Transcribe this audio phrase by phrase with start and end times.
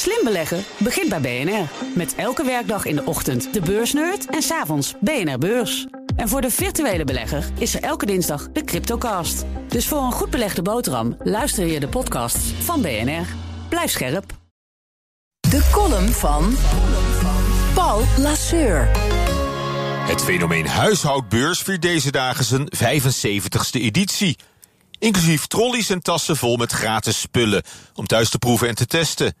[0.00, 1.68] Slim beleggen begint bij BNR.
[1.94, 5.86] Met elke werkdag in de ochtend de beursnerd en s'avonds BNR Beurs.
[6.16, 9.44] En voor de virtuele belegger is er elke dinsdag de Cryptocast.
[9.68, 13.26] Dus voor een goed belegde boterham luister je de podcasts van BNR.
[13.68, 14.32] Blijf scherp.
[15.40, 16.56] De column van
[17.74, 18.88] Paul Lasseur.
[20.06, 24.38] Het fenomeen huishoudbeurs viert deze dagen zijn 75ste editie.
[24.98, 27.62] Inclusief trolleys en tassen vol met gratis spullen
[27.94, 29.34] om thuis te proeven en te testen.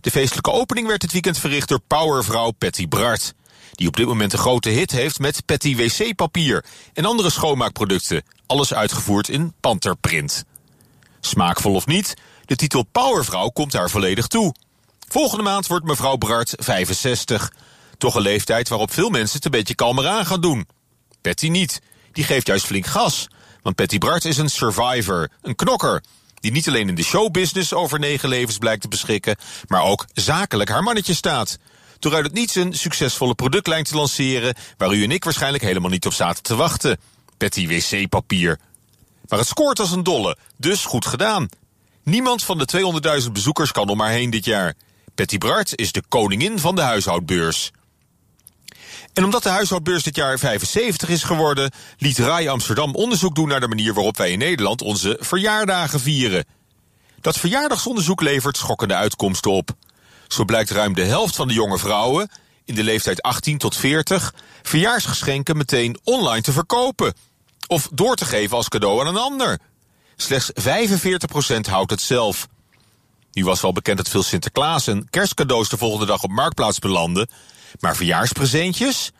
[0.00, 3.34] De feestelijke opening werd dit weekend verricht door powervrouw Patty Bart.
[3.72, 8.22] Die op dit moment een grote hit heeft met Patty wc-papier en andere schoonmaakproducten.
[8.46, 10.44] Alles uitgevoerd in panterprint.
[11.20, 12.14] Smaakvol of niet,
[12.44, 14.54] de titel Powervrouw komt haar volledig toe.
[15.08, 17.52] Volgende maand wordt mevrouw Bart 65.
[17.98, 20.68] Toch een leeftijd waarop veel mensen het een beetje kalmer aan gaan doen.
[21.20, 21.80] Patty niet.
[22.12, 23.28] Die geeft juist flink gas.
[23.62, 26.02] Want Patty Bart is een survivor, een knokker.
[26.40, 30.70] Die niet alleen in de showbusiness over negen levens blijkt te beschikken, maar ook zakelijk
[30.70, 31.58] haar mannetje staat.
[31.98, 35.90] Door uit het niets een succesvolle productlijn te lanceren, waar u en ik waarschijnlijk helemaal
[35.90, 36.98] niet op zaten te wachten.
[37.36, 38.58] Patty wc-papier.
[39.28, 41.48] Maar het scoort als een dolle, dus goed gedaan.
[42.02, 44.74] Niemand van de 200.000 bezoekers kan om haar heen dit jaar.
[45.14, 47.70] Patty Bart is de koningin van de huishoudbeurs.
[49.12, 53.60] En omdat de huishoudbeurs dit jaar 75 is geworden, liet RAI Amsterdam onderzoek doen naar
[53.60, 56.44] de manier waarop wij in Nederland onze verjaardagen vieren.
[57.20, 59.70] Dat verjaardagsonderzoek levert schokkende uitkomsten op.
[60.28, 62.30] Zo blijkt ruim de helft van de jonge vrouwen,
[62.64, 67.14] in de leeftijd 18 tot 40, verjaarsgeschenken meteen online te verkopen.
[67.66, 69.58] Of door te geven als cadeau aan een ander.
[70.16, 72.48] Slechts 45% houdt het zelf.
[73.32, 77.30] Nu was wel bekend dat veel Sinterklaas en kerstcadeaus de volgende dag op Marktplaats belanden.
[77.80, 79.12] Maar verjaarspresentjes?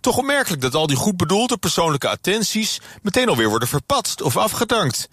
[0.00, 5.08] Toch opmerkelijk dat al die goed bedoelde persoonlijke attenties meteen alweer worden verpatst of afgedankt.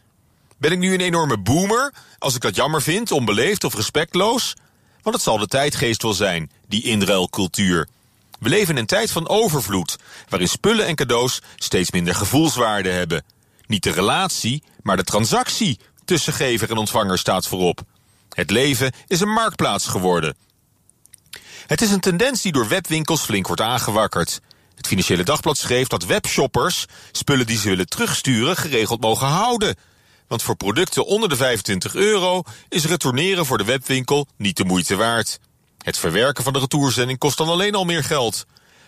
[0.58, 4.54] Ben ik nu een enorme boomer als ik dat jammer vind, onbeleefd of respectloos?
[5.02, 7.88] Want het zal de tijdgeest wel zijn, die inruilcultuur.
[8.40, 9.96] We leven in een tijd van overvloed,
[10.30, 13.24] waarin spullen en cadeaus steeds minder gevoelswaarde hebben.
[13.66, 17.82] Niet de relatie, maar de transactie tussen gever en ontvanger staat voorop.
[18.30, 20.36] Het leven is een marktplaats geworden.
[21.66, 24.42] Het is een tendens die door webwinkels flink wordt aangewakkerd.
[24.76, 29.76] Het Financiële Dagblad schreef dat webshoppers spullen die ze willen terugsturen geregeld mogen houden.
[30.28, 34.96] Want voor producten onder de 25 euro is retourneren voor de webwinkel niet de moeite
[34.96, 35.40] waard.
[35.78, 38.46] Het verwerken van de retourzending kost dan alleen al meer geld.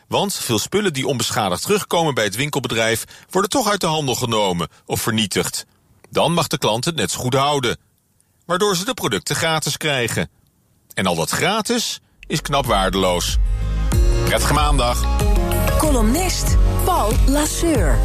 [0.07, 4.67] Want veel spullen die onbeschadigd terugkomen bij het winkelbedrijf worden toch uit de handel genomen
[4.85, 5.65] of vernietigd.
[6.09, 7.77] Dan mag de klant het net zo goed houden.
[8.45, 10.29] Waardoor ze de producten gratis krijgen.
[10.93, 13.37] En al dat gratis is knap waardeloos.
[14.23, 15.05] Prettige maandag.
[15.77, 17.97] Columnist Paul Lasseur.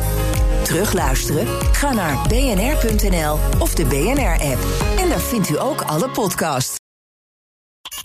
[0.63, 1.47] Terugluisteren?
[1.73, 4.59] Ga naar bnr.nl of de BNR-app.
[4.99, 6.82] En daar vindt u ook alle podcasts.